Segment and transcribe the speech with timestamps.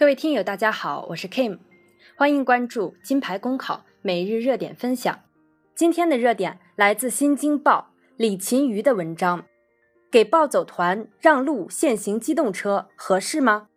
[0.00, 1.58] 各位听友，大家好，我是 Kim，
[2.16, 5.20] 欢迎关注金牌公考每日热点分享。
[5.74, 9.44] 今天的热点来自《新京报》李勤瑜的文章：
[10.10, 13.68] 给暴走团让路，限行机动车合适吗？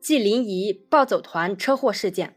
[0.00, 2.34] 继临沂暴走团车祸事件，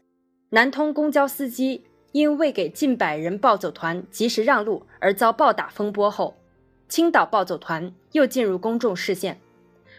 [0.50, 6.36] 南通公交司机因未给近百人暴走团及时让路而遭暴打风波后，
[6.90, 9.40] 青岛暴走团又进入公众视线。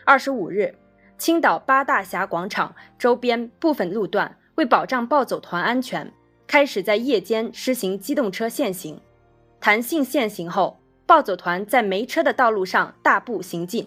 [0.05, 0.75] 二十五日。
[1.19, 6.09] 青岛八大峡广场周边部分路段为保障暴走团安全，
[6.47, 8.99] 开始在夜间施行机动车限行。
[9.59, 13.85] 弹性限行后，暴走团在没车的道路上大步行进。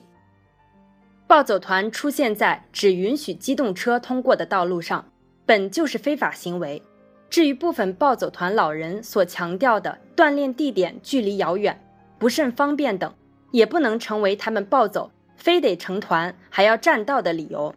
[1.26, 5.10] 暴走团出现在只允许机动车通过的道路上，
[5.46, 6.82] 本就是非法行为。
[7.30, 11.82] 至于部分暴走团老人所强调的锻炼地点距离遥远、
[12.18, 13.10] 不甚方便等，
[13.52, 15.10] 也不能成为他们暴走。
[15.42, 17.74] 非得成团还要占道的理由，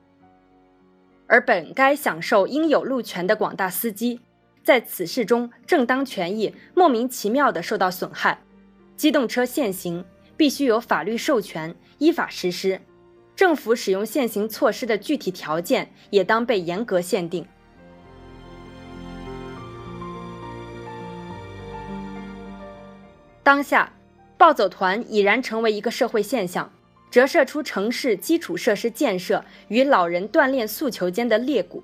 [1.26, 4.20] 而本该享受应有路权的广大司机，
[4.64, 8.40] 在此事中正当权益莫名其妙地受到损害。
[8.96, 10.06] 机动车限行
[10.38, 12.80] 必须有法律授权，依法实施。
[13.36, 17.48] 政府使用限行措施的具体条件也当被严格限定。
[23.42, 23.92] 当下，
[24.38, 26.72] 暴走团已然成为一个社会现象。
[27.16, 31.82] 折射出城市基础设施建设与老人锻炼诉求间的裂谷，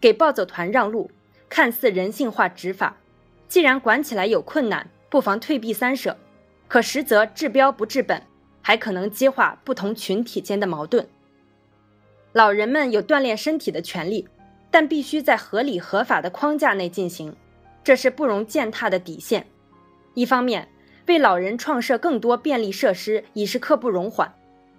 [0.00, 1.10] 给暴走团让路，
[1.48, 2.96] 看似人性化执法，
[3.48, 6.16] 既然管起来有困难，不妨退避三舍，
[6.68, 8.22] 可实则治标不治本，
[8.60, 11.08] 还可能激化不同群体间的矛盾。
[12.32, 14.28] 老人们有锻炼身体的权利，
[14.70, 17.34] 但必须在合理合法的框架内进行，
[17.82, 19.44] 这是不容践踏的底线。
[20.14, 20.68] 一方面，
[21.08, 24.32] 为老人创设更多便利设施已是刻不容缓。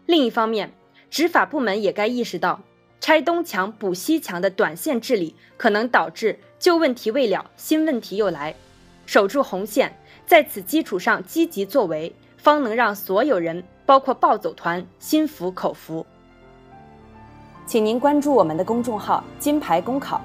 [0.06, 0.74] 另一方面，
[1.10, 2.60] 执法部门也该意识到，
[3.00, 8.56] 拆东墙补西墙的短线治理可能导致旧问题未了，新问题又来。
[9.06, 16.06] 守住红线，在此基础上积极作为，方能让所有人，包括暴走团，心服口服。
[17.66, 20.22] 请您关注我们的公众号“金牌公考”，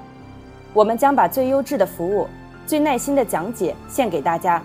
[0.73, 2.27] 我们将把最优质的服务、
[2.65, 4.61] 最耐心的讲解献给大家。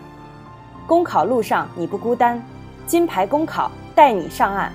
[0.86, 2.42] 公考路上你不孤单，
[2.86, 4.72] 金牌公考带你上岸。